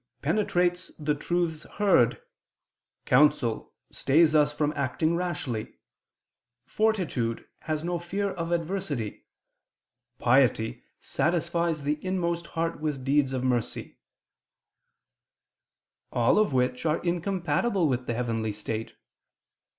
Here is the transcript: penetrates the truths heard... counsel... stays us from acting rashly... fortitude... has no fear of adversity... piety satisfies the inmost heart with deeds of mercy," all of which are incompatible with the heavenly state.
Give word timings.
penetrates 0.23 0.89
the 0.97 1.13
truths 1.13 1.61
heard... 1.77 2.19
counsel... 3.05 3.71
stays 3.91 4.33
us 4.33 4.51
from 4.51 4.73
acting 4.75 5.15
rashly... 5.15 5.73
fortitude... 6.65 7.45
has 7.59 7.83
no 7.83 7.99
fear 7.99 8.31
of 8.31 8.51
adversity... 8.51 9.27
piety 10.17 10.83
satisfies 10.99 11.83
the 11.83 12.03
inmost 12.03 12.47
heart 12.57 12.79
with 12.79 13.05
deeds 13.05 13.31
of 13.31 13.43
mercy," 13.43 13.99
all 16.11 16.39
of 16.39 16.51
which 16.51 16.83
are 16.83 16.97
incompatible 17.03 17.87
with 17.87 18.07
the 18.07 18.15
heavenly 18.15 18.51
state. 18.51 18.95